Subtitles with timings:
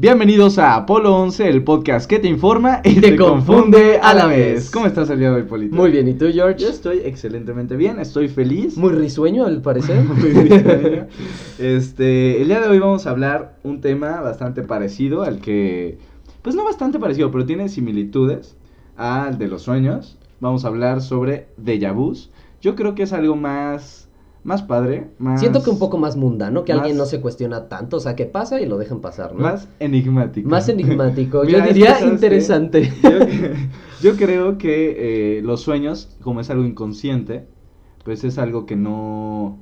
[0.00, 4.70] Bienvenidos a Apolo 11, el podcast que te informa y te, confunde a la vez.
[4.70, 5.74] ¿Cómo estás el día de hoy, Polito?
[5.74, 6.56] Muy bien, ¿y tú, George?
[6.56, 8.78] Yo estoy excelentemente bien, estoy feliz.
[8.78, 10.04] Muy risueño, al parecer.
[10.04, 11.08] Muy risueño.
[11.58, 15.98] Este, el día de hoy vamos a hablar un tema bastante parecido al que,
[16.42, 18.56] pues no bastante parecido, pero tiene similitudes
[18.96, 20.16] al de los sueños.
[20.38, 22.30] Vamos a hablar sobre déjà vus.
[22.62, 24.07] Yo creo que es algo más
[24.44, 25.40] más padre, más...
[25.40, 28.16] Siento que un poco más mundano, que más- alguien no se cuestiona tanto, o sea,
[28.16, 29.40] que pasa y lo dejan pasar, ¿no?
[29.40, 30.48] Más enigmático.
[30.48, 32.92] Más enigmático, Mira, yo es que, diría interesante.
[33.02, 37.46] Yo, yo creo que eh, los sueños, como es algo inconsciente,
[38.04, 39.58] pues es algo que no...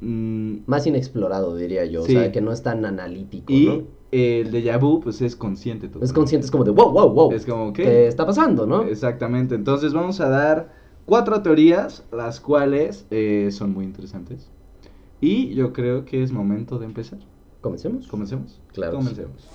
[0.00, 2.16] mm, Más inexplorado, diría yo, Sí.
[2.16, 3.82] o sea, que no es tan analítico, y ¿no?
[4.12, 5.86] el déjà vu, pues es consciente.
[5.86, 6.14] Es totalmente.
[6.14, 8.06] consciente, es como de, wow, wow, wow, Es como, ¿qué ¿qué?
[8.06, 8.82] está pasando, no?
[8.84, 9.54] Exactamente.
[9.56, 14.50] Entonces vamos a dar cuatro teorías, las cuales eh, son muy interesantes.
[15.20, 17.18] Y yo creo que es momento de empezar.
[17.60, 18.06] ¿Comencemos?
[18.08, 18.60] ¿Comencemos?
[18.72, 18.96] Claro.
[18.96, 19.48] Comencemos.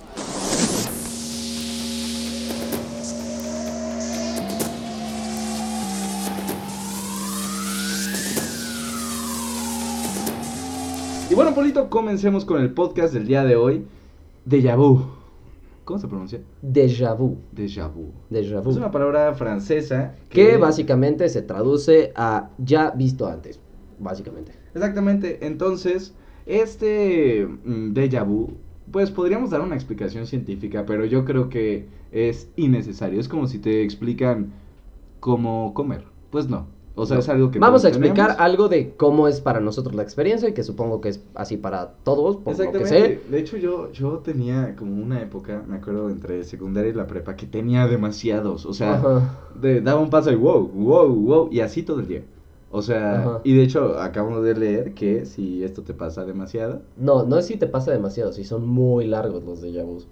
[11.30, 13.86] Y bueno, Polito, comencemos con el podcast del día de hoy.
[14.44, 15.19] Déjà vu.
[15.90, 16.40] ¿Cómo se pronuncia?
[16.62, 18.12] Déjà vu, Déjà vu.
[18.30, 18.70] déjà vu.
[18.70, 23.58] Es una palabra francesa Que básicamente se traduce a ya visto antes,
[23.98, 24.52] básicamente.
[24.72, 25.44] Exactamente.
[25.44, 26.14] Entonces,
[26.46, 28.52] este mm, déjà vu,
[28.92, 33.18] pues podríamos dar una explicación científica, pero yo creo que es innecesario.
[33.18, 34.52] Es como si te explican
[35.18, 36.04] cómo comer.
[36.30, 36.68] Pues no.
[37.00, 37.20] O sea, No.
[37.20, 38.40] es algo que Vamos a explicar tenemos.
[38.40, 41.94] algo de cómo es para nosotros la experiencia y que supongo que es así para
[42.04, 43.22] todos, por lo que Exactamente.
[43.24, 43.30] sé.
[43.30, 47.36] De hecho, yo, yo tenía como una época, me acuerdo, entre secundaria y la prepa,
[47.36, 48.66] que tenía demasiados.
[48.66, 49.02] O sea,
[49.60, 52.22] de- daba un paso y wow, wow, wow, y así todo el día.
[52.72, 53.40] O sea, Ajá.
[53.42, 57.46] y de hecho acabamos de leer que si esto te pasa demasiado, No, no es
[57.46, 60.06] si te pasa demasiado, si son muy largos los déjà vus.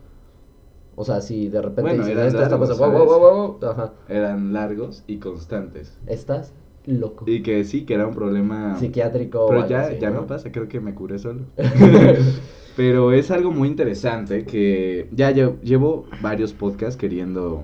[0.97, 3.21] O sea, si de repente Bueno, dices, eran wow, wow, wow,
[3.61, 5.97] wow, ajá, eran largos y constantes.
[6.09, 6.53] estás
[6.89, 7.25] loco.
[7.29, 8.79] Y que sí, que era un problema.
[8.79, 9.47] Psiquiátrico.
[9.49, 10.27] Pero ya, así, ya ¿no?
[10.27, 11.45] pasa, creo que me curé solo.
[12.77, 17.63] pero es algo muy interesante que ya lle- llevo varios podcasts queriendo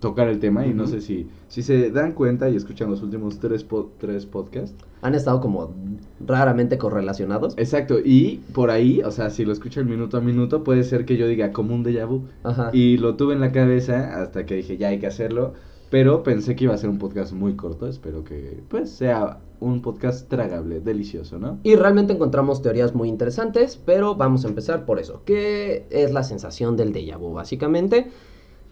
[0.00, 3.38] tocar el tema y no sé si, si se dan cuenta y escuchan los últimos
[3.38, 4.76] tres, po- tres podcasts.
[5.02, 5.74] Han estado como
[6.20, 7.54] raramente correlacionados.
[7.56, 11.16] Exacto, y por ahí, o sea, si lo escuchan minuto a minuto, puede ser que
[11.16, 12.24] yo diga como un déjà vu.
[12.44, 12.70] Ajá.
[12.72, 15.54] Y lo tuve en la cabeza hasta que dije, ya hay que hacerlo.
[15.90, 17.86] Pero pensé que iba a ser un podcast muy corto.
[17.86, 21.58] Espero que, pues, sea un podcast tragable, delicioso, ¿no?
[21.62, 25.22] Y realmente encontramos teorías muy interesantes, pero vamos a empezar por eso.
[25.24, 27.32] ¿Qué es la sensación del déjà vu?
[27.32, 28.10] Básicamente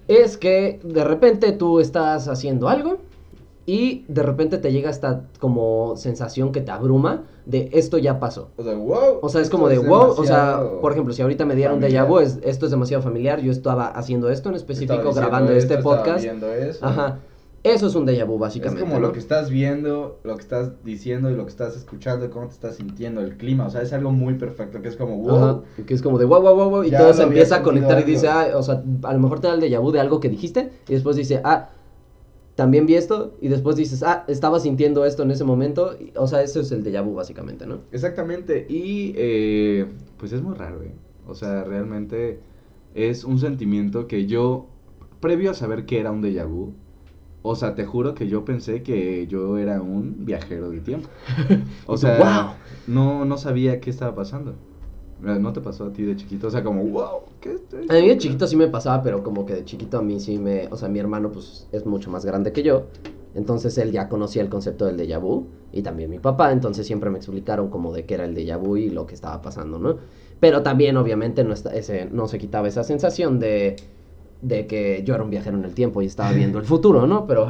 [0.08, 2.98] es que de repente tú estás haciendo algo
[3.66, 8.50] y de repente te llega esta como sensación que te abruma de esto ya pasó.
[8.56, 9.18] O sea, wow.
[9.22, 11.82] O sea, es como de wow, o sea, por ejemplo, si ahorita me dieron un
[11.82, 15.78] déjà vu, es- esto es demasiado familiar, yo estaba haciendo esto en específico, grabando este
[15.78, 16.24] podcast.
[16.82, 17.18] Ajá.
[17.62, 18.82] Eso es un déjà vu Es básicamente.
[18.82, 19.06] como ¿no?
[19.06, 22.52] lo que estás viendo, lo que estás diciendo y lo que estás escuchando cómo te
[22.52, 23.66] estás sintiendo, el clima.
[23.66, 25.36] O sea, es algo muy perfecto, que es como, wow.
[25.36, 27.62] Ajá, que es como de wow, wow, wow, wow, y Ya todo se empieza a
[27.62, 30.00] conectar y dice, ah, o sea, a lo mejor te da el déjà vu de
[30.00, 31.70] algo que dijiste, y después dice, ah,
[32.54, 36.26] también vi esto, y después dices, ah, estaba sintiendo esto en ese momento, y- o
[36.26, 37.80] sea, eso es el déjà vu básicamente, ¿no?
[37.92, 39.86] Exactamente, y eh,
[40.18, 40.94] pues es muy raro, ¿eh?
[41.26, 42.40] O sea, realmente
[42.94, 44.66] es un sentimiento que yo,
[45.20, 46.74] previo a saber que era un déjà vu,
[47.42, 51.08] o sea, te juro que yo pensé que yo era un viajero del tiempo.
[51.86, 52.56] O sea, "Wow".
[52.86, 54.56] no, no sabía qué estaba pasando.
[55.20, 56.48] ¿No te pasó a ti de chiquito?
[56.48, 59.46] O sea, como, wow, ¿qué estoy A mí de chiquito sí me pasaba, pero como
[59.46, 62.24] que de chiquito a mí sí me, o sea, mi hermano pues es mucho más
[62.24, 62.86] grande que yo,
[63.34, 67.10] entonces él ya conocía el concepto del déjà vu, y también mi papá, entonces siempre
[67.10, 69.96] me explicaron como de qué era el déjà vu y lo que estaba pasando, ¿no?
[70.40, 73.76] Pero también obviamente no, está, ese, no se quitaba esa sensación de,
[74.42, 77.26] de que yo era un viajero en el tiempo y estaba viendo el futuro, ¿no?
[77.26, 77.48] Pero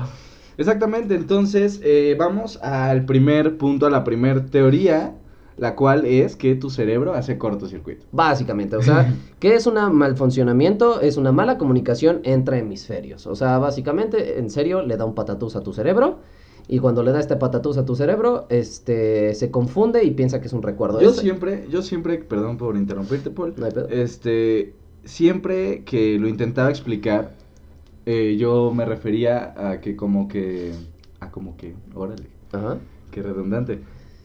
[0.56, 5.16] Exactamente, entonces eh, vamos al primer punto, a la primer teoría,
[5.56, 8.06] la cual es que tu cerebro hace cortocircuito.
[8.12, 11.00] básicamente, o sea, ¿qué es un mal funcionamiento?
[11.00, 13.26] Es una mala comunicación entre hemisferios.
[13.26, 16.18] O sea, básicamente, en serio, le da un patatús a tu cerebro.
[16.66, 20.46] Y cuando le da este patatús a tu cerebro, este, se confunde y piensa que
[20.46, 20.98] es un recuerdo.
[21.00, 23.88] Yo siempre, yo siempre, perdón por interrumpirte, Paul, No hay pedo.
[23.90, 24.72] este,
[25.04, 27.32] siempre que lo intentaba explicar,
[28.06, 30.72] eh, yo me refería a que como que,
[31.20, 32.78] a como que, órale, Ajá.
[33.10, 33.80] qué redundante,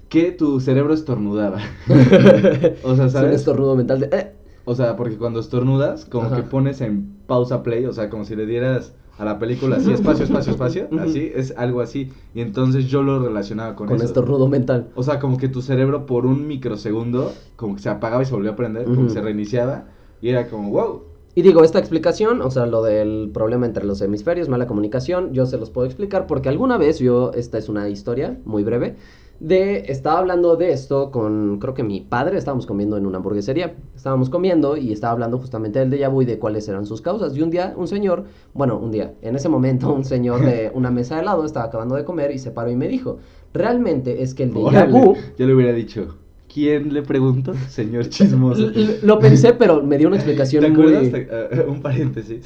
[0.10, 1.60] que tu cerebro estornudaba.
[1.88, 3.36] o sea, Es un ¿sabes?
[3.36, 4.10] estornudo mental de...
[4.12, 4.32] "Eh".
[4.66, 6.36] O sea, porque cuando estornudas, como Ajá.
[6.38, 9.92] que pones en pausa play, o sea, como si le dieras a la película así,
[9.92, 12.12] espacio, espacio, espacio, así, es algo así.
[12.36, 14.06] Y entonces yo lo relacionaba con, Con, eso.
[14.06, 14.88] estornudo mental.
[14.96, 18.34] O sea, como que tu cerebro por un microsegundo, como que se apagaba y se
[18.34, 19.86] volvió a prender, como que se reiniciaba,
[20.22, 21.04] y era como, wow.
[21.36, 25.46] Y digo, esta explicación, o sea, lo del problema entre los hemisferios, mala comunicación, yo
[25.48, 28.96] se los puedo explicar porque alguna vez yo, esta es una historia muy breve,
[29.40, 33.76] de, estaba hablando de esto con, creo que mi padre, estábamos comiendo en una hamburguesería,
[33.96, 37.36] estábamos comiendo y estaba hablando justamente del déjà vu y de cuáles eran sus causas.
[37.36, 40.92] Y un día, un señor, bueno, un día, en ese momento, un señor de una
[40.92, 43.18] mesa de lado estaba acabando de comer y se paró y me dijo,
[43.54, 45.16] realmente es que el déjà vu...
[45.38, 46.18] Yo le hubiera dicho,
[46.52, 47.54] ¿quién le pregunto?
[47.70, 48.72] Señor chismoso.
[49.04, 50.96] Lo pensé, pero me dio una explicación ¿Te muy...
[50.96, 51.12] acuerdas?
[51.12, 52.46] Te- ah, un paréntesis.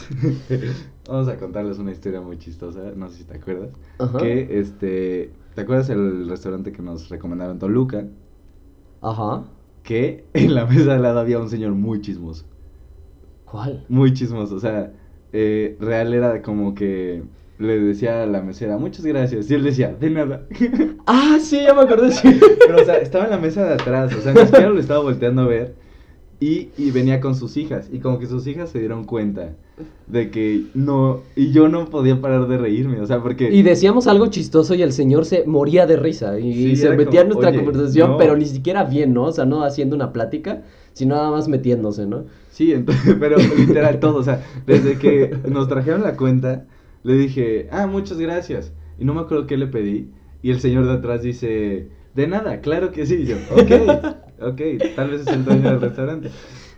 [1.07, 3.71] Vamos a contarles una historia muy chistosa, no sé si te acuerdas.
[3.97, 4.17] Ajá.
[4.19, 8.05] Que, este, ¿te acuerdas el restaurante que nos recomendaron en Toluca?
[9.01, 9.43] Ajá.
[9.83, 12.45] Que en la mesa de al lado había un señor muy chismoso.
[13.45, 13.85] ¿Cuál?
[13.87, 14.93] Muy chismoso, o sea,
[15.31, 17.23] eh, real era como que
[17.63, 19.49] le decía a la mesera, muchas gracias.
[19.49, 20.43] Y él decía, de nada.
[21.05, 22.39] Ah, sí, ya me acordé, sí.
[22.65, 25.01] Pero, o sea, estaba en la mesa de atrás, o sea, ni siquiera lo estaba
[25.01, 25.75] volteando a ver.
[26.39, 27.89] Y, y venía con sus hijas.
[27.91, 29.53] Y como que sus hijas se dieron cuenta
[30.07, 31.21] de que no.
[31.35, 33.49] Y yo no podía parar de reírme, o sea, porque.
[33.49, 37.21] Y decíamos algo chistoso y el señor se moría de risa y, Sí, se metía
[37.21, 38.17] en como, nuestra "Oye, conversación, no".
[38.17, 39.23] pero ni siquiera bien, ¿no?
[39.25, 40.63] O sea, no haciendo una plática,
[40.93, 42.25] sino nada más metiéndose, ¿no?
[42.51, 46.65] Sí, entonces, pero literal todo, o sea, desde que nos trajeron la cuenta,
[47.03, 48.73] le dije, ah, muchas gracias.
[48.97, 50.09] Y no me acuerdo qué le pedí.
[50.41, 53.15] Y el señor de atrás dice, de nada, claro que sí.
[53.15, 54.61] Y yo, ok, ok,
[54.95, 56.29] tal vez es el dueño del restaurante.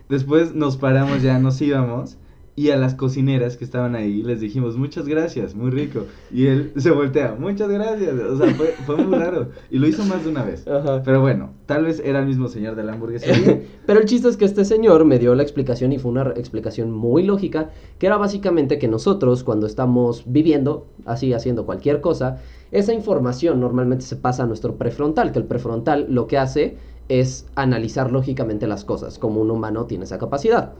[0.08, 2.18] Después nos paramos ya, nos íbamos.
[2.58, 6.06] Y a las cocineras que estaban ahí les dijimos, muchas gracias, muy rico.
[6.32, 8.14] Y él se voltea, muchas gracias.
[8.14, 9.50] O sea, fue, fue muy raro.
[9.70, 10.66] Y lo hizo más de una vez.
[10.66, 11.02] Ajá.
[11.04, 13.60] Pero bueno, tal vez era el mismo señor de la hamburguesería.
[13.86, 16.90] Pero el chiste es que este señor me dio la explicación y fue una explicación
[16.90, 22.38] muy lógica, que era básicamente que nosotros cuando estamos viviendo, así haciendo cualquier cosa,
[22.72, 26.76] esa información normalmente se pasa a nuestro prefrontal, que el prefrontal lo que hace
[27.08, 30.72] es analizar lógicamente las cosas, como un humano tiene esa capacidad.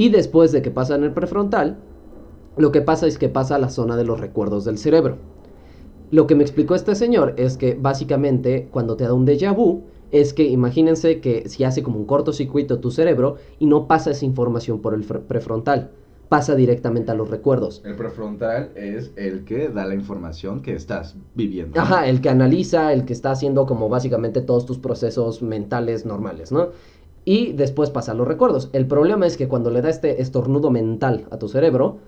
[0.00, 1.76] Y después de que pasa en el prefrontal,
[2.56, 5.18] lo que pasa es que pasa a la zona de los recuerdos del cerebro.
[6.10, 9.82] Lo que me explicó este señor es que básicamente cuando te da un déjà vu,
[10.10, 14.24] es que imagínense que si hace como un cortocircuito tu cerebro y no pasa esa
[14.24, 15.90] información por el prefrontal,
[16.30, 17.82] pasa directamente a los recuerdos.
[17.84, 21.78] El prefrontal es el que da la información que estás viviendo.
[21.78, 26.52] Ajá, el que analiza, el que está haciendo como básicamente todos tus procesos mentales normales,
[26.52, 26.68] ¿no?
[27.30, 28.70] Y después pasa a los recuerdos.
[28.72, 31.98] El problema es que cuando le da este estornudo mental a tu cerebro,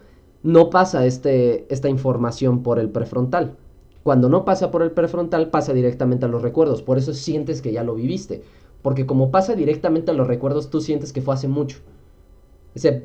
[0.42, 3.54] no pasa este, esta información por el prefrontal.
[4.02, 6.82] Cuando no pasa por el prefrontal, pasa directamente a los recuerdos.
[6.82, 8.42] Por eso sientes que ya lo viviste.
[8.82, 11.78] Porque como pasa directamente a los recuerdos, tú sientes que fue hace mucho.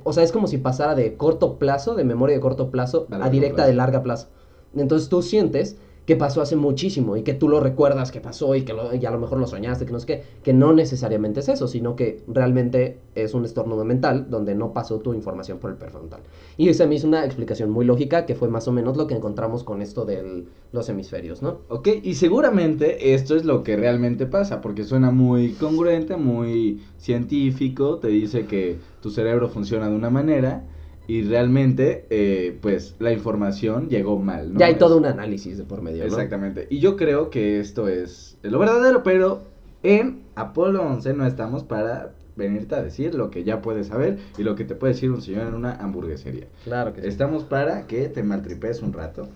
[0.03, 3.29] O sea, es como si pasara de corto plazo, de memoria de corto plazo, A
[3.29, 3.69] directa plazo.
[3.69, 4.27] de larga plazo.
[4.75, 5.77] Entonces tú sientes
[6.07, 9.05] que pasó hace muchísimo y que tú lo recuerdas que pasó y que lo- y
[9.05, 11.97] a lo mejor lo soñaste, que no es que, que no necesariamente es eso, sino
[11.97, 16.21] que realmente es un estornudo mental donde no pasó tu información por el prefrontal.
[16.55, 19.15] Y esa me hizo una explicación muy lógica que fue más o menos lo que
[19.15, 21.59] encontramos con esto de los hemisferios, ¿no?
[21.67, 27.97] Ok, y seguramente esto es lo que realmente pasa, porque suena muy congruente, muy científico,
[27.99, 30.63] te dice que tu cerebro funciona de una manera
[31.07, 34.59] y realmente, eh, pues, la información llegó mal, ¿no?
[34.59, 36.05] ya hay Es- todo un análisis de por medio, ¿no?
[36.05, 39.43] Exactamente, y yo creo que esto es lo verdadero, pero
[39.83, 44.43] en Apolo 11 no estamos para venirte a decir lo que ya puedes saber y
[44.43, 46.47] lo que te puede decir un señor en una hamburguesería.
[46.65, 47.07] Claro que sí.
[47.07, 49.27] Estamos para que te maltripes un rato.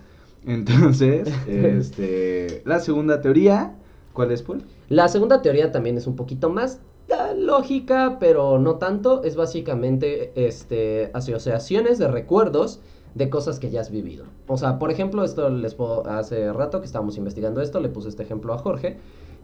[0.46, 3.74] Entonces, este, la segunda teoría,
[4.12, 4.62] ¿cuál es, Paul?
[4.88, 6.80] La segunda teoría también es un poquito más
[7.36, 9.22] lógica, pero no tanto.
[9.22, 12.80] Es básicamente este, asociaciones de recuerdos
[13.14, 14.24] de cosas que ya has vivido.
[14.46, 18.08] O sea, por ejemplo, esto les puedo, hace rato que estábamos investigando esto, le puse
[18.08, 18.98] este ejemplo a Jorge,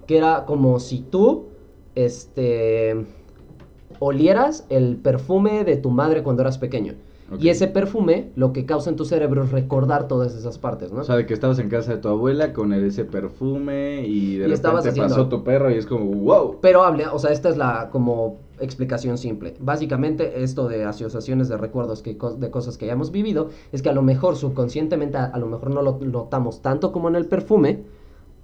[0.07, 1.49] que era como si tú,
[1.95, 3.07] este,
[3.99, 6.95] olieras el perfume de tu madre cuando eras pequeño.
[7.39, 11.01] Y ese perfume lo que causa en tu cerebro es recordar todas esas partes, ¿no?
[11.01, 14.37] O sea, de que estabas en casa de tu abuela con el- ese perfume y
[14.39, 16.57] de Y repente haciendo- pasó tu perro y es como, wow.
[16.63, 19.55] Pero hable, o sea, esta es la como explicación simple.
[19.61, 23.93] Básicamente esto de asociaciones de recuerdos que, de cosas que hayamos vivido es que a
[23.93, 27.85] lo mejor subconscientemente a, a lo mejor no lo notamos tanto como en el perfume,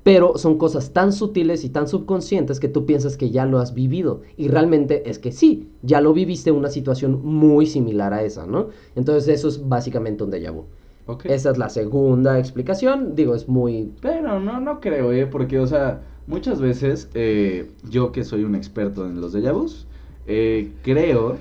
[0.04, 3.74] pero son cosas tan sutiles y tan subconscientes que tú piensas que ya lo has
[3.74, 8.22] vivido y realmente es que sí, ya lo viviste en una situación muy similar a
[8.22, 8.68] esa, ¿no?
[8.94, 10.66] Entonces eso es básicamente un déjà vu.
[11.06, 11.26] Ok.
[11.26, 15.26] Esa es la segunda explicación, digo, es muy Pero no, no creo, ¿eh?
[15.26, 19.86] Porque, o sea, muchas veces eh, yo que soy un experto en los déjà vus,
[20.26, 21.38] eh, creo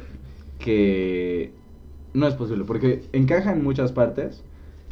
[0.59, 1.51] que
[2.13, 4.43] no es posible, porque encaja en muchas partes,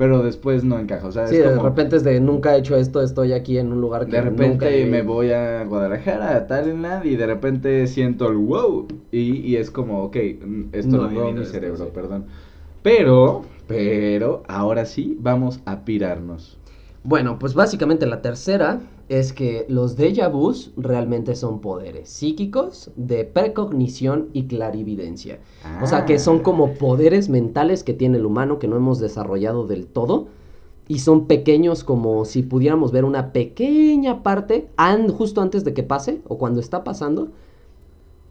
[0.02, 1.08] pero después no encaja.
[1.08, 3.72] O sea, Sí, es de repente es de nunca he hecho esto, estoy aquí en
[3.72, 5.06] un lugar que de nunca repente he me ido".
[5.14, 8.88] voy a Guadalajara, a Talentland, y de repente siento el wow.
[9.12, 11.92] Y, y es como, ok, mm, esto No he mi esto, cerebro, sí.
[11.94, 12.26] perdón.
[12.82, 16.58] Pero, pero, ahora sí, vamos a pirarnos.
[17.04, 18.80] Bueno, pues básicamente la tercera
[19.20, 25.40] es que los déjà vus realmente son poderes psíquicos de precognición y clarividencia.
[25.82, 26.44] O sea, que son Ah.
[26.44, 30.28] como poderes mentales que tiene el humano que no hemos desarrollado del todo.
[30.88, 35.84] Y son pequeños como si pudiéramos ver una pequeña parte an- justo antes de que
[35.84, 37.30] pase o cuando está pasando.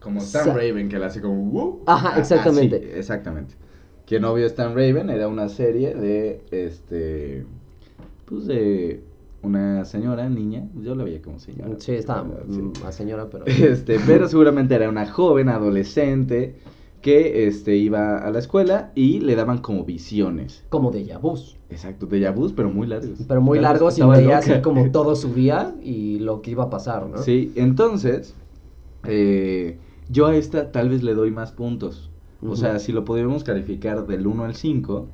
[0.01, 1.81] Como Stan Sa- Raven, que le hace como.
[1.87, 2.77] Ajá, Ah, exactamente.
[2.77, 3.55] ah, sí, exactamente.
[4.07, 7.45] Quien no vio Stan Raven era una serie de este.
[8.25, 9.03] Pues de
[9.43, 10.69] una señora, niña.
[10.75, 11.75] Yo la veía como señora.
[11.79, 12.93] Sí, verdad, sí.
[12.93, 13.45] señora, pero...
[13.47, 16.57] Este, pero seguramente era una joven adolescente
[17.01, 20.65] que este iba a la escuela y le daban como visiones.
[20.69, 21.57] Como déjà vus.
[21.71, 23.21] Exacto, de vus, pero muy largos.
[23.27, 26.51] Pero muy Estaba- largos y estaba veía así como todo su día y lo que
[26.51, 27.19] iba a pasar, ¿no?
[27.19, 28.35] Sí, entonces,
[29.05, 29.79] eh,
[30.09, 32.11] yo a esta tal vez le doy más puntos.
[32.43, 35.09] O sea, si lo pudiéramos calificar del 1 al 5,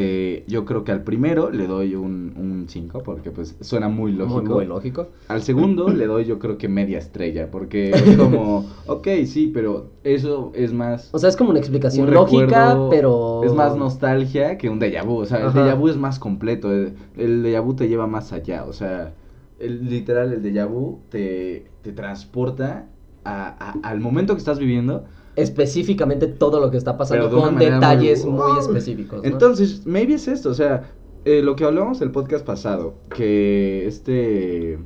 [0.00, 4.40] eh, yo creo que al primero le doy un 5, porque pues suena muy lógico.
[4.42, 5.08] Muy, muy lógico.
[5.26, 9.90] Al segundo le doy yo creo que media estrella, porque es como, ok, sí, pero
[10.04, 11.08] eso es más...
[11.12, 13.40] O sea, es como una explicación un lógica, recuerdo- pero...
[13.44, 16.70] Es más nostalgia que un déjà vu, o sea, el déjà vu es más completo,
[16.72, 19.14] el, el déjà vu te lleva más allá, o sea,
[19.58, 22.86] el, literal el déjà vu te, te transporta
[23.24, 23.48] a-
[23.82, 25.04] a- al momento que estás viviendo.
[25.42, 29.22] Específicamente todo lo que está pasando de con detalles muy- muy, específicos.
[29.22, 29.28] ¿no?
[29.28, 30.90] Entonces, maybe es esto, o sea,
[31.24, 34.78] eh, lo que hablamos el podcast pasado, que este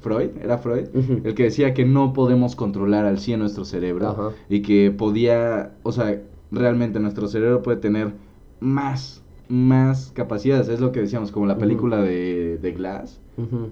[0.00, 0.86] Freud, era Freud,
[1.24, 5.92] el que decía que no podemos controlar al 100 nuestro cerebro y que podía, o
[5.92, 6.20] sea,
[6.50, 8.12] realmente nuestro cerebro puede tener
[8.60, 13.20] más, más capacidades, es lo que decíamos, como la película de, de Glass,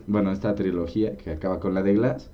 [0.06, 2.30] bueno, esta trilogía que acaba con la de Glass,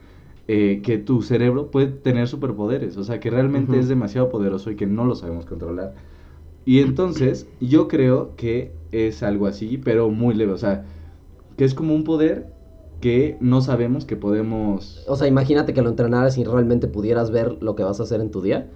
[0.49, 4.77] eh, que tu cerebro puede tener superpoderes, o sea, que realmente es demasiado poderoso y
[4.77, 5.95] que no lo sabemos controlar.
[6.65, 10.87] Y entonces, yo creo que es algo así, pero muy leve, o sea,
[11.57, 12.53] que es como un poder
[13.01, 15.07] que no sabemos que podemos...
[15.09, 18.21] O sea, imagínate que lo entrenaras y realmente pudieras ver lo que vas a hacer
[18.21, 18.71] en tu día.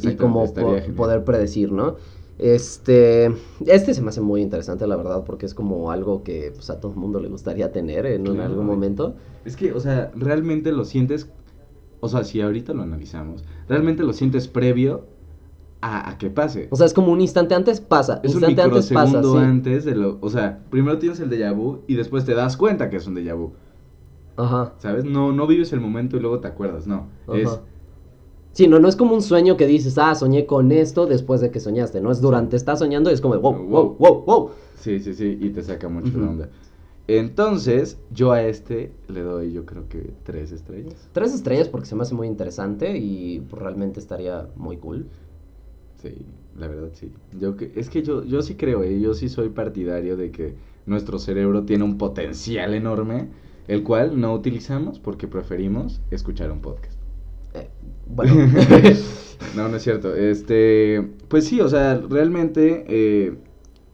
[0.00, 0.96] Y como estaría po- genial.
[0.96, 1.96] poder predecir, ¿no?
[2.38, 3.26] Este,
[3.66, 6.80] este se me hace muy interesante, la verdad, porque es como algo que pues, a
[6.80, 8.50] todo el mundo le gustaría tener en un- Claro.
[8.50, 9.14] algún momento.
[9.44, 11.28] Es que, o sea, realmente lo sientes,
[12.00, 15.04] o sea, si ahorita lo analizamos, realmente lo sientes previo
[15.82, 16.68] a, a que pase.
[16.70, 19.36] O sea, es como un instante antes pasa, es un instante antes pasa, sí.
[19.36, 22.88] antes de lo, o sea, primero tienes el déjà vu y después te das cuenta
[22.90, 23.52] que es un déjà vu,
[24.36, 24.72] Ajá.
[24.78, 25.04] ¿sabes?
[25.04, 27.60] No, no vives el momento y luego te acuerdas, no, es.
[28.52, 31.50] Sí, no, no es como un sueño que dices, ah, soñé con esto después de
[31.50, 34.50] que soñaste, no es durante, estás soñando y es como, wow, wow, wow, wow.
[34.76, 36.50] sí, sí, sí, y te saca mucho onda.
[37.08, 41.08] Entonces, yo a este le doy, yo creo que tres estrellas.
[41.12, 45.06] Tres estrellas porque se me hace muy interesante y pues, realmente estaría muy cool.
[46.00, 46.14] Sí,
[46.58, 47.10] la verdad sí.
[47.38, 49.00] Yo que, es que yo, yo sí creo, ¿eh?
[49.00, 50.54] yo sí soy partidario de que
[50.86, 53.28] nuestro cerebro tiene un potencial enorme,
[53.66, 57.01] el cual no utilizamos porque preferimos escuchar un podcast.
[57.54, 57.68] Eh,
[58.06, 58.34] bueno,
[59.56, 60.14] No, no es cierto.
[60.14, 63.36] Este, pues sí, o sea, realmente eh,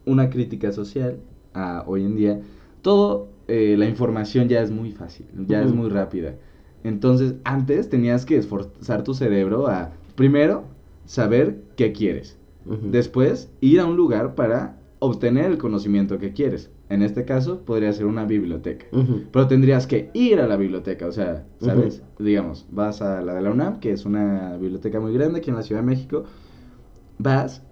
[0.04, 1.18] una crítica social
[1.54, 2.40] a hoy en día,
[2.82, 6.36] todo eh, la información ya es muy fácil, ya es muy rápida.
[6.84, 10.64] Entonces, antes tenías que esforzar tu cerebro a, primero,
[11.06, 12.36] saber qué quieres.
[12.82, 16.70] Después, ir a un lugar para obtener el conocimiento que quieres.
[16.90, 18.86] En este caso, podría ser una biblioteca.
[19.30, 22.02] Pero tendrías que ir a la biblioteca, o sea, ¿sabes?
[22.18, 25.56] Digamos, vas a la de la UNAM, que es una biblioteca muy grande aquí en
[25.56, 26.24] la Ciudad de México.
[27.18, 27.62] Vas,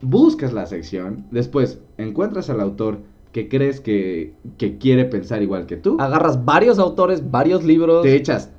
[0.00, 3.00] buscas la sección, después encuentras al autor
[3.32, 5.98] que crees que, que quiere pensar igual que tú.
[6.00, 8.02] Agarras varios autores, varios libros.
[8.02, 8.50] Te echas,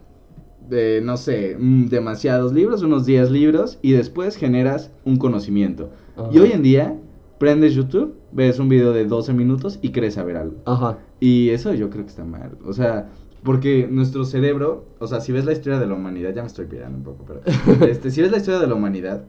[0.70, 5.90] eh, no sé, mm, demasiados libros, unos 10 libros, y después generas un conocimiento.
[6.32, 6.96] Y hoy en día,
[7.38, 10.58] prendes YouTube, ves un video de 12 minutos y crees saber algo.
[10.66, 11.00] Ajá.
[11.20, 12.58] Y eso yo creo que está mal.
[12.66, 13.10] O sea,
[13.44, 16.66] porque nuestro cerebro, o sea, si ves la historia de la humanidad, ya me estoy
[16.66, 17.42] pirando un poco, pero
[17.86, 19.26] este, si ves la historia de la humanidad,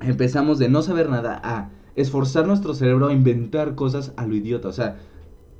[0.00, 4.68] empezamos de no saber nada a esforzar nuestro cerebro a inventar cosas a lo idiota.
[4.68, 4.96] O sea,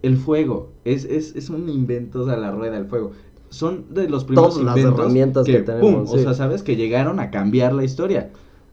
[0.02, 3.12] el fuego es, es, es un invento, o sea, la rueda, el fuego.
[3.50, 6.22] Son de los primeros Todas las herramientas que tenemos, O sí.
[6.22, 8.30] sea, sabes que llegaron a cambiar la historia.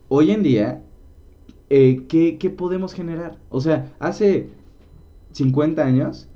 [0.07, 0.83] Hoy en día,
[1.69, 3.37] eh, ¿qué, ¿qué podemos generar?
[3.49, 4.49] O sea, hace
[5.31, 6.27] 50 años,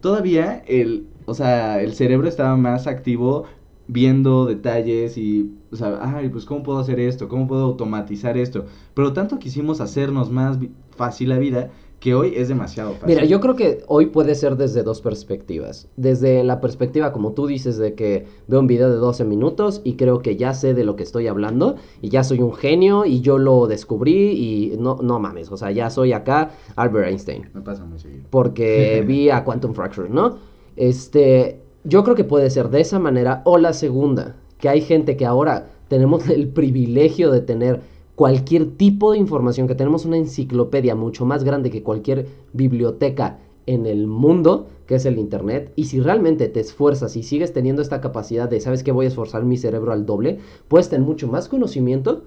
[0.00, 3.44] todavía el, o sea, el cerebro estaba más activo
[3.88, 8.66] viendo detalles y, o sea, ay, pues cómo puedo hacer esto, cómo puedo automatizar esto.
[8.94, 10.58] Pero tanto quisimos hacernos más
[10.96, 11.70] fácil la vida
[12.02, 13.06] que hoy es demasiado fácil.
[13.06, 15.88] Mira, yo creo que hoy puede ser desde dos perspectivas.
[15.96, 19.94] Desde la perspectiva, como tú dices, de que veo un video de 12 minutos y
[19.94, 23.20] creo que ya sé de lo que estoy hablando y ya soy un genio y
[23.20, 27.50] yo lo descubrí y no, no mames, o sea, ya soy acá Albert Einstein.
[27.54, 28.24] Me pasa muy seguido.
[28.30, 30.38] Porque vi a Quantum Fracture, ¿no?
[30.74, 35.16] Este, yo creo que puede ser de esa manera o la segunda, que hay gente
[35.16, 37.80] que ahora tenemos el privilegio de tener
[38.14, 43.86] cualquier tipo de información, que tenemos una enciclopedia mucho más grande que cualquier biblioteca en
[43.86, 48.00] el mundo, que es el Internet, y si realmente te esfuerzas y sigues teniendo esta
[48.00, 50.38] capacidad de, ¿sabes que Voy a esforzar mi cerebro al doble,
[50.68, 52.24] puedes tener mucho más conocimiento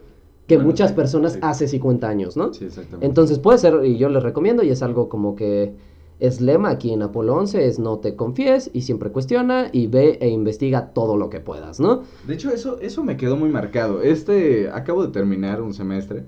[0.48, 1.40] que Bueno, muchas sí, personas sí.
[1.42, 2.54] hace 50 años, ¿no?
[2.54, 3.06] Sí, exactamente.
[3.06, 5.74] Entonces puede ser, y yo les recomiendo, y es algo como que
[6.20, 10.18] es lema aquí en Apolo 11, es no te confíes y siempre cuestiona y ve
[10.22, 12.04] e investiga todo lo que puedas, ¿no?
[12.26, 14.02] De hecho, eso, eso me quedó muy marcado.
[14.02, 16.24] Este, acabo de terminar un semestre.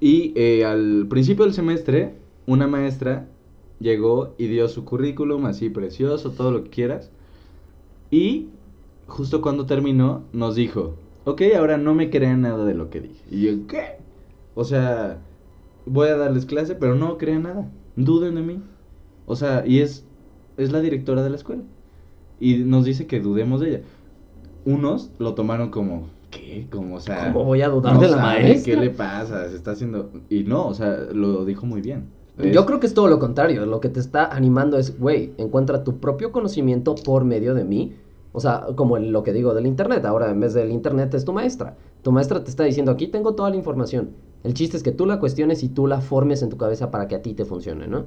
[0.00, 2.14] Y eh, al principio del semestre,
[2.46, 3.28] una maestra
[3.78, 7.10] llegó y dio su currículum así precioso, todo lo que quieras.
[8.10, 8.48] Y
[9.06, 10.94] justo cuando terminó, nos dijo,
[11.24, 13.22] ok, ahora no me crean nada de lo que dije.
[13.30, 13.98] Y yo, ¿qué?
[14.54, 15.18] O sea,
[15.84, 17.70] voy a darles clase, pero no crean nada.
[17.96, 18.62] Duden de mí.
[19.26, 20.04] O sea, y es,
[20.56, 21.62] es la directora de la escuela.
[22.38, 23.80] Y nos dice que dudemos de ella.
[24.64, 26.66] Unos lo tomaron como, ¿qué?
[26.70, 27.32] Como, o sea...
[27.32, 28.74] ¿Cómo voy a dudar no de la maestra?
[28.74, 29.48] ¿Qué le pasa?
[29.48, 30.10] Se está haciendo...
[30.28, 32.08] Y no, o sea, lo dijo muy bien.
[32.52, 33.64] Yo creo que es todo lo contrario.
[33.64, 37.94] Lo que te está animando es, güey, encuentra tu propio conocimiento por medio de mí.
[38.32, 40.04] O sea, como lo que digo del internet.
[40.04, 41.78] Ahora, en vez del internet, es tu maestra.
[42.02, 44.10] Tu maestra te está diciendo, aquí tengo toda la información.
[44.44, 47.08] El chiste es que tú la cuestiones y tú la formes en tu cabeza para
[47.08, 48.06] que a ti te funcione, ¿no?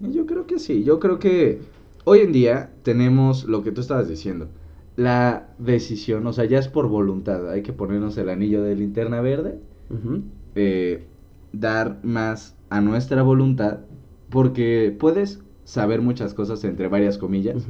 [0.00, 1.60] Yo creo que sí, yo creo que
[2.04, 4.48] hoy en día tenemos lo que tú estabas diciendo,
[4.96, 9.20] la decisión, o sea, ya es por voluntad, hay que ponernos el anillo de linterna
[9.20, 9.58] verde,
[10.54, 11.04] eh,
[11.52, 13.80] dar más a nuestra voluntad,
[14.30, 17.66] porque puedes saber muchas cosas, entre varias comillas,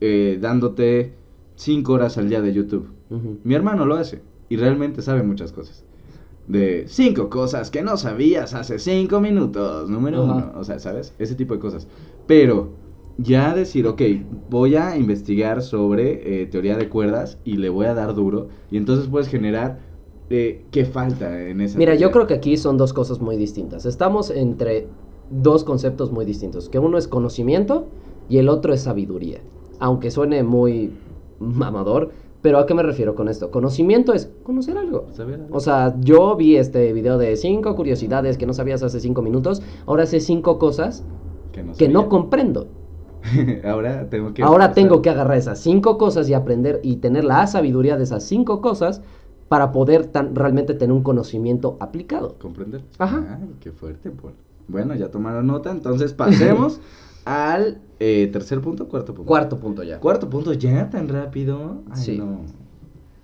[0.00, 1.14] eh, dándote
[1.54, 2.88] cinco horas al día de YouTube.
[3.42, 5.85] Mi hermano lo hace y realmente sabe muchas cosas.
[6.46, 10.34] De cinco cosas que no sabías hace cinco minutos, número Ajá.
[10.34, 10.52] uno.
[10.56, 11.12] O sea, ¿sabes?
[11.18, 11.88] Ese tipo de cosas.
[12.26, 12.70] Pero
[13.18, 14.02] ya decir, ok,
[14.48, 18.48] voy a investigar sobre eh, teoría de cuerdas y le voy a dar duro.
[18.70, 19.78] Y entonces puedes generar
[20.30, 21.78] eh, qué falta en esa.
[21.78, 23.86] Mira, yo creo que aquí son dos cosas muy distintas.
[23.86, 24.86] Estamos entre
[25.30, 27.86] dos conceptos muy distintos, que uno es conocimiento
[28.28, 29.40] y el otro es sabiduría.
[29.78, 30.92] Aunque suene muy
[31.38, 32.10] mamador,
[32.46, 33.50] pero ¿a qué me refiero con esto?
[33.50, 35.08] Conocimiento es conocer algo.
[35.10, 35.56] Saber algo.
[35.56, 39.62] O sea, yo vi este video de cinco curiosidades que no sabías hace cinco minutos,
[39.84, 41.02] ahora sé cinco cosas
[41.50, 42.08] que no, que no sabía.
[42.08, 42.68] comprendo.
[43.64, 44.44] Ahora tengo que.
[44.44, 48.22] Ahora tengo que agarrar esas cinco cosas y aprender y tener la sabiduría de esas
[48.22, 49.02] cinco cosas
[49.48, 52.36] para poder tan, realmente tener un conocimiento aplicado.
[52.38, 52.82] comprender.
[52.98, 53.40] Ajá.
[53.42, 54.34] Ay, qué fuerte, Paul.
[54.68, 56.80] Bueno, ya tomaron nota, entonces pasemos
[57.26, 59.28] al eh, tercer punto, cuarto punto.
[59.28, 59.98] Cuarto punto ya.
[60.00, 61.82] Cuarto punto, ya tan rápido.
[61.90, 62.18] Ay, Sí.
[62.18, 62.40] no.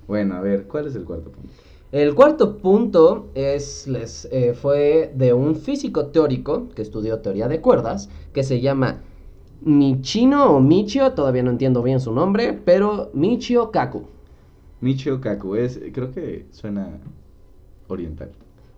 [0.09, 1.49] Bueno, a ver, ¿cuál es el cuarto punto?
[1.93, 7.61] El cuarto punto es, les, eh, fue de un físico teórico que estudió teoría de
[7.61, 9.03] cuerdas, que se llama
[9.61, 14.05] Michino o Michio, todavía no entiendo bien su nombre, pero Michio Kaku.
[14.81, 16.99] Michio Kaku, es, creo que suena
[17.89, 18.33] oriental.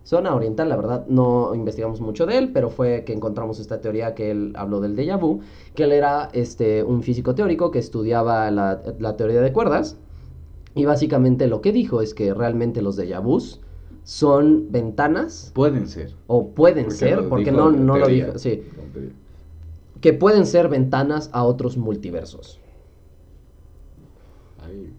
[0.04, 4.14] Zona oriental, la verdad, no investigamos mucho de él, pero fue que encontramos esta teoría
[4.14, 5.40] que él habló del déjà vu,
[5.74, 9.96] que él era este, un físico teórico que estudiaba la, la teoría de cuerdas,
[10.74, 13.60] y básicamente lo que dijo es que realmente los déjà vus
[14.02, 16.14] son ventanas, Pueden ser.
[16.26, 18.62] o pueden Porque ser, porque no, no lo dijo, sí,
[20.02, 22.60] que pueden ser ventanas a otros multiversos.
[24.58, 24.92] Ay.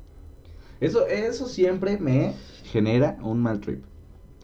[0.79, 3.83] Eso, eso siempre me genera un mal trip.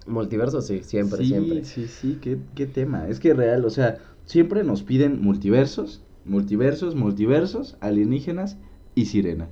[0.07, 1.65] Multiversos, sí, siempre, sí, siempre.
[1.65, 3.07] Sí, sí, qué, qué tema.
[3.07, 8.57] Es que real, o sea, siempre nos piden multiversos, multiversos, multiversos, alienígenas
[8.95, 9.49] y sirenas.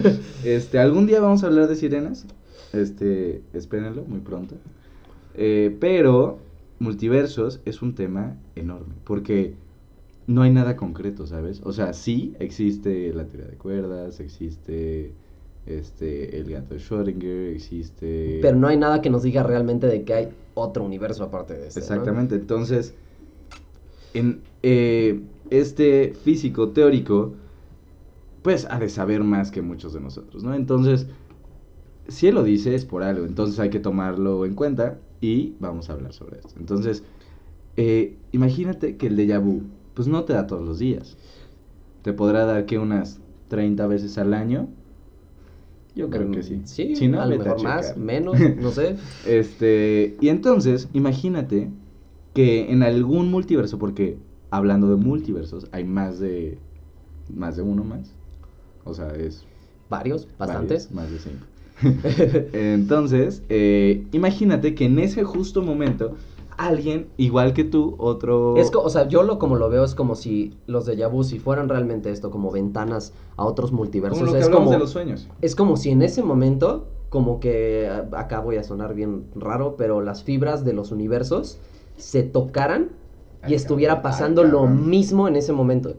[0.44, 2.26] este, algún día vamos a hablar de sirenas.
[2.72, 4.56] Este, espérenlo muy pronto.
[5.36, 6.38] Eh, pero
[6.78, 9.54] multiversos es un tema enorme, porque
[10.26, 11.60] no hay nada concreto, ¿sabes?
[11.64, 15.12] O sea, sí existe la teoría de cuerdas, existe
[15.66, 20.04] este el gato de Schrödinger, existe Pero no hay nada que nos diga realmente de
[20.04, 21.80] que hay otro universo aparte de este.
[21.80, 21.86] ¿no?
[21.86, 22.94] Exactamente, entonces,
[24.12, 27.34] en eh, este físico teórico,
[28.42, 30.54] pues ha de saber más que muchos de nosotros, ¿no?
[30.54, 31.06] Entonces,
[32.08, 35.88] si él lo dice es por algo, entonces hay que tomarlo en cuenta y vamos
[35.88, 36.54] a hablar sobre esto.
[36.58, 37.02] Entonces,
[37.76, 39.62] eh, imagínate que el déjà vu,
[39.94, 41.16] pues no te da todos los días.
[42.02, 44.68] Te podrá dar que unas 30 veces al año.
[45.94, 46.56] Yo creo que sí.
[46.56, 48.96] Mm, Sí, no, a lo mejor más, menos, no sé.
[49.26, 51.70] Este, y entonces, imagínate
[52.34, 54.18] que en algún multiverso, porque
[54.50, 56.58] hablando de multiversos, hay más de
[57.32, 58.12] más de uno más.
[58.84, 59.44] O sea, es
[59.88, 60.92] Varios, bastantes.
[60.92, 62.48] varios, más de cinco.
[62.52, 66.16] Entonces, eh, imagínate que en ese justo momento
[66.56, 70.14] alguien igual que tú, otro Es o sea, yo lo como lo veo es como
[70.14, 74.18] si los de vu si fueran realmente esto, como ventanas a otros multiversos.
[74.18, 75.28] como lo que es como, de los sueños.
[75.40, 79.76] es como si en ese momento, como que a- acá voy a sonar bien raro,
[79.76, 81.58] pero las fibras de los universos
[81.96, 82.90] se tocaran
[83.42, 85.94] y Ay, estuviera ay, pasando lo mismo en ese momento.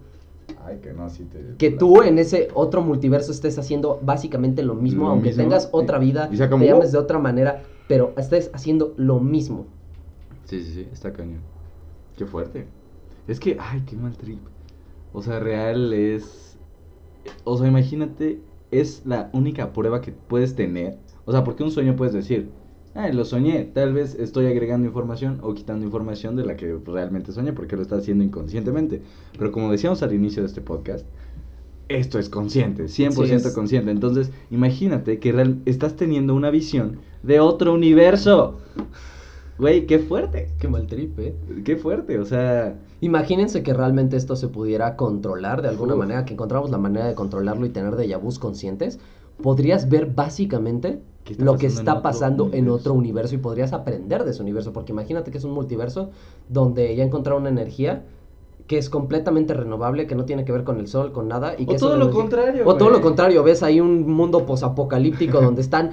[0.65, 4.73] Ay, que no, sí te Que tú en ese otro multiverso estés haciendo básicamente lo
[4.73, 7.63] mismo, Lo aunque mismo, tengas otra vida, y sea como, te llames de otra manera,
[7.87, 9.67] pero estés haciendo lo mismo.
[10.45, 11.41] Sí, sí, sí, está cañón.
[12.17, 12.65] Qué fuerte.
[13.27, 14.39] Es que, ay, qué mal trip.
[15.13, 16.57] O sea, real es.
[17.43, 18.39] O sea, imagínate,
[18.71, 20.97] es la única prueba que puedes tener.
[21.25, 22.49] O sea, porque un sueño puedes decir,
[22.93, 23.63] ay, lo soñé.
[23.65, 27.81] Tal vez estoy agregando información o quitando información de la que realmente soñé porque lo
[27.81, 29.01] estás haciendo inconscientemente.
[29.37, 31.05] Pero como decíamos al inicio de este podcast,
[31.87, 33.91] esto es consciente, 100% Sí, es- consciente.
[33.91, 38.59] Entonces, imagínate que real- estás teniendo una visión de otro universo.
[39.57, 40.49] Güey, qué fuerte.
[40.59, 41.35] Qué mal trip, eh.
[41.63, 45.99] Qué fuerte, o sea, Imagínense que realmente esto se pudiera controlar de alguna Uf.
[45.99, 48.99] manera, que encontramos la manera de controlarlo y tener déjà vus conscientes.
[49.41, 53.73] Podrías ver básicamente ¿Qué está lo que en está pasando en otro universo y podrías
[53.73, 56.09] aprender de ese universo, porque imagínate que es un multiverso
[56.49, 58.03] donde ya encontraron una energía
[58.67, 61.53] que es completamente renovable, que no tiene que ver con el sol, con nada.
[61.57, 64.45] Y O que todo lo energía- contrario, O todo lo contrario, ves ahí un mundo
[64.45, 65.91] posapocalíptico donde están...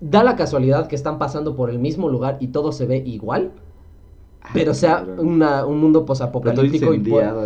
[0.00, 3.52] Da la casualidad que están pasando por el mismo lugar y todo se ve igual.
[4.52, 6.98] Pero sea una, un mundo posapocalíptico y,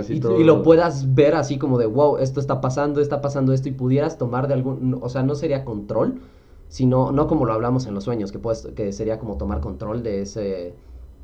[0.08, 3.68] y- y lo puedas ver así como de wow, esto está pasando, está pasando esto
[3.68, 6.20] y pudieras tomar de algún, o sea, no sería control,
[6.68, 10.02] sino no como lo hablamos en los sueños, que puedes, que sería como tomar control
[10.02, 10.74] de ese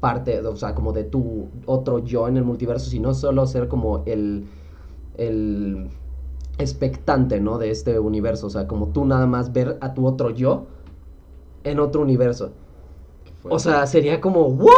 [0.01, 4.03] parte, o sea, como de tu otro yo en el multiverso, sino solo ser como
[4.07, 4.47] el
[5.16, 5.88] el
[6.59, 7.59] expectante, ¿no?
[7.59, 10.66] De este universo, o sea, como tú nada más ver a tu otro yo
[11.64, 12.53] en otro universo.
[13.44, 14.70] O sea, sería como ¿what?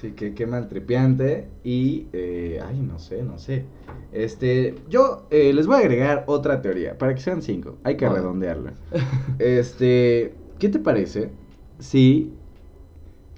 [0.00, 3.64] Sí, que qué maltripiante y, eh, ay, no sé, no sé.
[4.12, 8.04] Este, yo eh, les voy a agregar otra teoría, para que sean cinco, hay que
[8.04, 8.10] Ah.
[8.12, 8.74] redondearla.
[9.38, 11.30] Este, ¿qué te parece
[11.78, 12.32] si,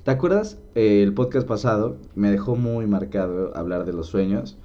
[0.04, 4.56] te acuerdas, Eh, el podcast pasado me dejó muy marcado hablar de los sueños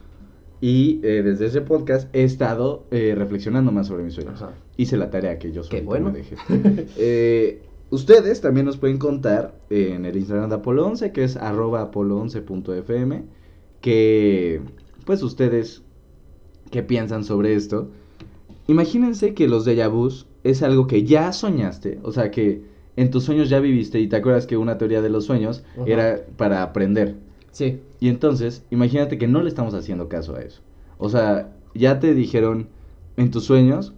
[0.62, 4.41] y desde ese podcast he estado reflexionando más sobre mis sueños.
[4.41, 4.54] Ajá.
[4.78, 6.12] Hice la tarea que yo solito bueno.
[6.12, 6.36] me dejé.
[6.97, 7.62] Eh,
[7.93, 13.23] ustedes también nos pueden contar en el Instagram de Apolo 11, que es arroba apolo11.fm,
[13.82, 14.62] que
[15.06, 15.84] pues ustedes
[16.71, 17.89] qué piensan sobre esto.
[18.67, 22.63] Imagínense que los déjà vus es algo que ya soñaste, o sea que
[22.95, 25.84] en tus sueños ya viviste y te acuerdas que una teoría de los sueños Ajá.
[25.86, 27.15] era para aprender.
[27.51, 27.79] Sí.
[27.99, 30.62] Y entonces, imagínate que no le estamos haciendo caso a eso.
[30.97, 32.69] O sea, ya te dijeron
[33.17, 33.93] en tus sueños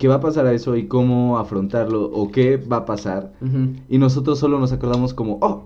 [0.00, 3.34] qué va a pasar a eso y cómo afrontarlo o qué va a pasar.
[3.42, 3.74] Ujú.
[3.90, 5.64] Y nosotros solo nos acordamos como, oh,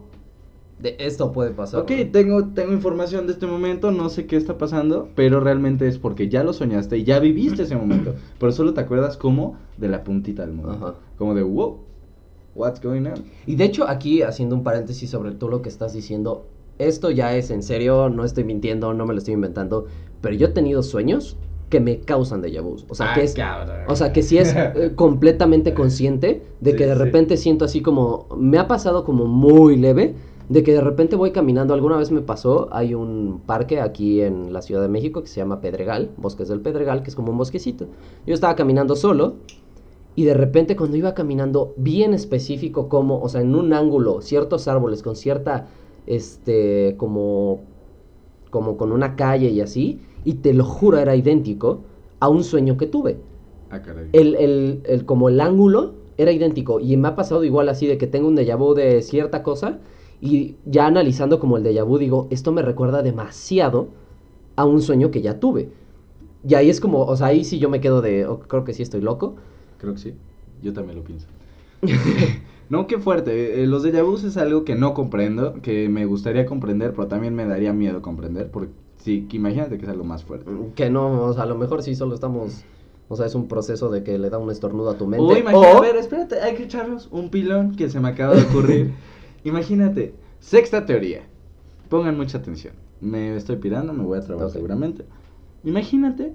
[0.82, 1.80] De esto puede pasar.
[1.80, 2.10] ok, ¿no?
[2.10, 6.28] tengo, tengo información de este momento, no sé qué está pasando, pero realmente es porque
[6.28, 8.16] ya lo soñaste y ya viviste ese momento.
[8.40, 10.84] Pero solo te acuerdas como de la puntita del momento.
[10.88, 10.94] Ajá.
[11.16, 11.78] Como de, wow,
[12.56, 13.24] what's going on?
[13.46, 16.44] Y de hecho, aquí haciendo un paréntesis sobre tú lo que estás diciendo,
[16.80, 19.86] esto ya es en serio, no estoy mintiendo, no me lo estoy inventando,
[20.20, 21.36] pero yo he tenido sueños
[21.70, 22.84] que me causan déjà vus.
[22.88, 23.76] O sea, Ah, que es, cabrón.
[23.88, 26.98] o sea, que sí es eh, completamente consciente de Sí, que de sí.
[26.98, 30.14] repente siento así como, me ha pasado como muy leve,
[30.48, 34.52] de que de repente voy caminando, alguna vez me pasó, hay un parque aquí en
[34.52, 37.38] la Ciudad de México que se llama Pedregal, Bosques del Pedregal, que es como un
[37.38, 37.86] bosquecito.
[38.26, 39.36] Yo estaba caminando solo
[40.14, 44.68] y de repente cuando iba caminando bien específico como, o sea, en un ángulo, ciertos
[44.68, 45.66] árboles con cierta,
[46.06, 47.62] este, como,
[48.50, 51.84] como con una calle y así, y te lo juro era idéntico
[52.20, 53.18] a un sueño que tuve.
[53.70, 54.08] Ah, caray.
[54.12, 57.98] El, el, el- como el ángulo era idéntico y me ha pasado igual así de
[57.98, 59.80] que tengo un déjà vu de cierta cosa
[60.20, 63.88] y ya analizando como el déjà vu digo, esto me recuerda demasiado
[64.56, 65.70] a un sueño que ya tuve.
[66.48, 68.74] Y ahí es como, o sea, ahí sí yo me quedo de, oh, creo que
[68.74, 69.36] sí estoy loco.
[69.76, 70.14] Creo que sí.
[70.62, 71.28] Yo también lo pienso.
[72.68, 73.62] no, qué fuerte.
[73.62, 77.34] Eh, los déjà vus es algo que no comprendo, que me gustaría comprender, pero también
[77.34, 78.72] me daría miedo comprender, porque
[79.04, 80.50] sí, que imagínate que es algo más fuerte.
[80.74, 82.64] Que no, o sea, a lo mejor sí solo estamos,
[83.08, 85.24] o sea, es un proceso de que le da un estornudo a tu mente.
[85.24, 88.34] O imagínate, o- a ver, espérate, hay que echarnos un pilón que se me acaba
[88.34, 88.92] de ocurrir.
[89.44, 91.22] imagínate, sexta teoría.
[91.90, 92.72] Pongan mucha atención.
[93.00, 94.52] Me estoy pirando, me voy a trabar Ok.
[94.52, 95.04] seguramente.
[95.64, 96.34] Imagínate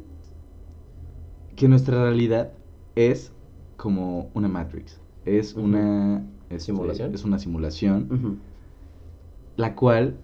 [1.55, 2.51] que nuestra realidad
[2.95, 3.31] es
[3.77, 4.99] como una Matrix.
[5.25, 7.13] Es una este, Simulación.
[7.15, 8.39] Es una simulación
[9.57, 10.15] la cual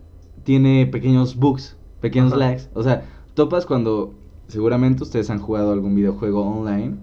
[0.44, 2.40] tiene pequeños bugs, pequeños Ajá.
[2.40, 2.70] lags.
[2.74, 4.14] O sea, topas cuando
[4.48, 6.96] seguramente ustedes han jugado algún videojuego online.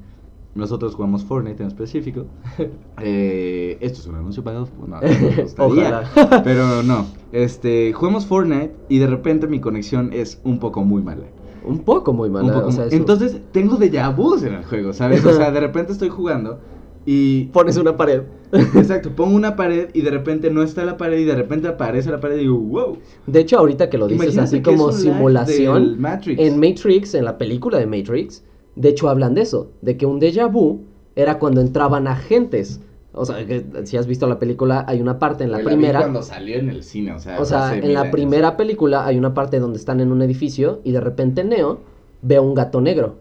[0.54, 2.26] Nosotros jugamos Fortnite en específico.
[3.04, 4.68] Eh, esto es un anuncio pagado.
[4.86, 5.00] No,
[5.42, 6.02] gustaría,
[6.44, 7.06] pero no.
[7.32, 11.24] Este, jugamos Fortnite y de repente mi conexión es un poco muy mala.
[11.64, 12.52] Un poco muy mala.
[12.52, 15.24] poco o sea, mu- eso- Entonces tengo déjà vus en el juego, ¿sabes?
[15.24, 16.58] O sea, de repente estoy jugando
[17.04, 18.22] y pones una pared.
[18.52, 22.10] Exacto, pongo una pared y de repente no está la pared y de repente aparece
[22.10, 22.98] la pared y digo, wow.
[23.26, 26.40] De hecho, ahorita que lo dices Imagínate así como simulación, Matrix.
[26.40, 28.44] en Matrix, en la película de Matrix,
[28.76, 30.80] de hecho hablan de eso, de que un déjà vu
[31.16, 32.80] era cuando entraban agentes.
[33.14, 36.00] O sea, que si has visto la película, hay una parte en la vi primera.
[36.00, 38.12] cuando salió en el cine, o sea, O sea, hace en la años.
[38.12, 41.80] primera película hay una parte donde están en un edificio y de repente Neo
[42.22, 43.16] ve a un gato negro.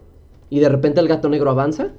[0.48, 1.92] Y de repente el gato negro avanza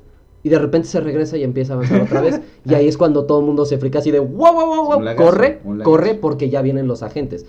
[0.44, 2.42] y de repente se regresa y empieza a avanzar otra vez.
[2.66, 5.02] Y ahí es cuando todo el mundo se frica así de wow, wow, wow, wow.
[5.02, 7.46] Lagazo, Corre, corre porque ya vienen los agentes.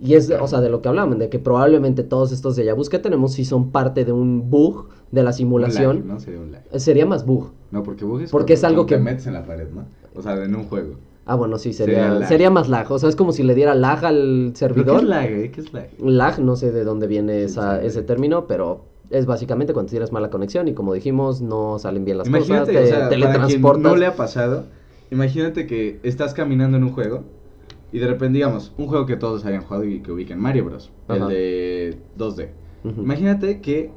[0.00, 2.88] Y es, o sea, de lo que hablaban, de que probablemente todos estos déjà vus
[2.88, 5.96] que tenemos sí son parte de un bug de la simulación.
[5.98, 6.20] lag, ¿no?
[6.20, 6.62] Sería un lag.
[6.70, 7.50] Eh, Sería más bug.
[7.72, 9.86] No, porque bug es Porque es algo cuando te que- metes en la pared, ¿no?
[10.14, 10.94] O sea, en un juego.
[11.26, 12.90] Ah, bueno, sí, Sería sería, más lag.
[12.92, 14.96] O sea, es como si le diera lag al ¿Pero qué servidor.
[14.98, 15.50] es lag, eh?
[15.50, 15.88] ¿Qué es lag?
[15.98, 17.86] Lag, no sé de dónde viene Sí, esa, sí.
[17.86, 22.18] ese término, pero es básicamente cuando tienes mala conexión y como dijimos, no salen bien
[22.18, 23.82] las Imagínate, cosas, o te sea, para quien teletransportas.
[23.82, 24.64] no le ha pasado,
[25.10, 27.24] imagínate que estás caminando en un juego
[27.92, 30.90] y de repente, digamos, un juego que todos hayan jugado y que ubiquen, Mario Bros.
[31.08, 31.22] Ajá.
[31.24, 32.48] El de 2D.
[32.84, 33.90] Ujú, Imagínate que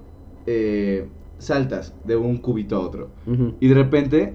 [0.47, 1.08] eh,
[1.39, 3.10] saltas de un cubito a otro
[3.60, 4.34] y de repente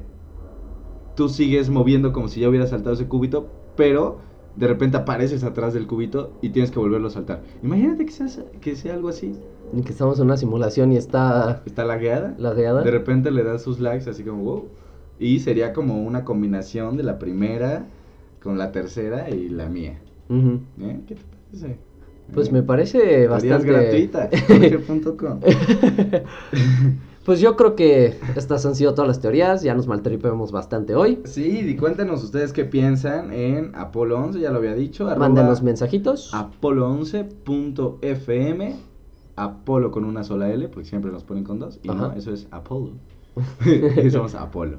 [1.15, 4.19] tú sigues moviendo como si ya hubieras saltado ese cúbito, pero
[4.57, 7.43] de repente apareces atrás del cúbito y tienes que volverlo a saltar.
[7.63, 8.29] Imagínate que sea,
[8.61, 9.35] que sea algo así.
[9.77, 12.35] Y que estamos en una simulación y está Está lagueada.
[12.39, 12.83] lagueada.
[12.83, 14.69] De repente le das sus likes así como wow.
[15.19, 17.87] Y sería como una combinación de la primera
[18.43, 19.99] con la tercera y la mía.
[20.31, 21.01] ¿Eh?
[21.07, 21.79] ¿Qué te parece?
[22.33, 22.53] Pues ¿Eh?
[22.53, 23.67] me parece bastante...
[23.67, 24.31] gratuitas.
[27.27, 31.19] Pues yo creo que estas han sido todas las teorías, ya nos maltripemos bastante hoy.
[31.25, 35.13] Sí, y cuéntenos ustedes qué piensan en Apolo 11, ya lo había dicho.
[35.19, 36.33] Mándenos mensajitos.
[36.33, 38.77] Apolo11.fm.
[39.35, 41.81] Apolo con una sola L, porque siempre nos ponen con dos.
[41.83, 42.15] Y no, Ajá.
[42.17, 42.93] eso es Apolo.
[44.05, 44.79] y somos Apolo.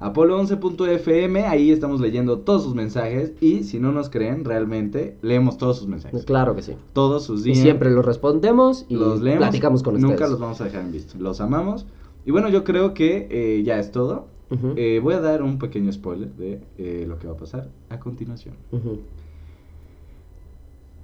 [0.00, 3.32] Apolo11.fm, ahí estamos leyendo todos sus mensajes.
[3.40, 6.24] Y si no nos creen, realmente leemos todos sus mensajes.
[6.24, 6.72] Claro que sí.
[6.92, 7.58] Todos sus Y días.
[7.58, 9.42] siempre los respondemos y los leemos.
[9.44, 10.30] platicamos con Nunca ustedes.
[10.30, 11.16] los vamos a dejar en visto.
[11.18, 11.86] Los amamos.
[12.24, 14.26] Y bueno, yo creo que eh, ya es todo.
[14.76, 18.00] Eh, voy a dar un pequeño spoiler de eh, lo que va a pasar a
[18.00, 18.54] continuación.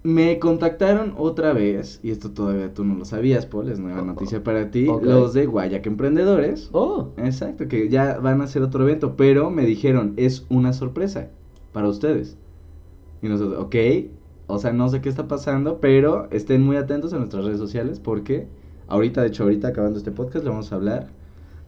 [0.07, 4.05] Me contactaron otra vez, y esto todavía tú no lo sabías, Paul, es nueva Oh,
[4.05, 6.69] noticia para ti, los de Guayac Emprendedores.
[6.71, 11.31] Oh, Exacto, que ya van a hacer otro evento, pero me dijeron, es una sorpresa
[11.73, 12.37] para ustedes.
[13.21, 13.75] Y nosotros, ok,
[14.47, 17.99] o sea, no sé qué está pasando, pero estén muy atentos a nuestras redes sociales
[17.99, 18.47] porque
[18.87, 21.09] ahorita, de hecho, ahorita acabando este podcast, le vamos a hablar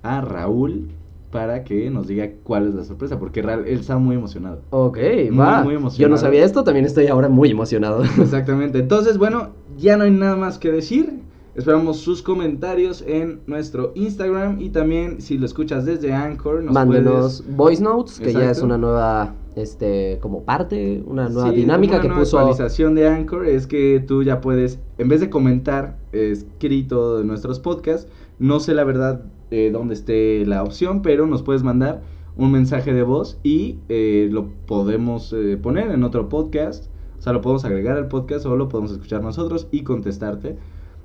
[0.03, 0.90] a Raúl
[1.31, 4.62] para que nos diga cuál es la sorpresa, porque él está muy emocionado.
[4.71, 4.99] ok,
[5.31, 5.62] Muy, va.
[5.62, 6.11] muy Yo emocionado.
[6.11, 8.03] no sabía esto, también estoy ahora muy emocionado.
[8.21, 8.79] Exactamente.
[8.79, 11.21] Entonces, bueno, ya no hay nada más que decir.
[11.55, 17.43] Esperamos sus comentarios en nuestro Instagram y también si lo escuchas desde Anchor, nos Mándenos
[17.43, 21.95] puedes- voice notes, que ya es una nueva, este, como parte, una nueva Sí, dinámica
[21.95, 22.39] una que nueva puso.
[22.39, 27.25] actualización de Anchor es que tú ya puedes, en vez de comentar eh, escrito de
[27.25, 28.09] nuestros podcasts,
[28.39, 32.03] no sé la verdad eh, dónde esté la opción, pero nos puedes mandar
[32.37, 36.87] un mensaje de voz y eh, lo podemos eh, poner en otro podcast.
[37.19, 40.57] O sea, lo podemos agregar al podcast o lo podemos escuchar nosotros y contestarte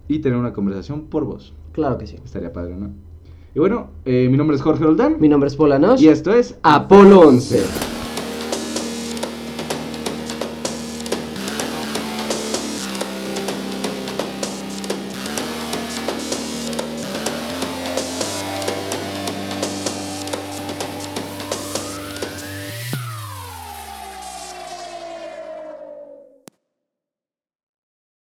[0.07, 1.53] y tener una conversación por voz.
[1.71, 2.17] Claro que sí.
[2.23, 2.91] Estaría padre, ¿no?
[3.55, 6.01] Y bueno, eh, mi nombre es Jorge Roldán Mi nombre es Paula Nosh.
[6.01, 7.63] y esto es Apolo 11.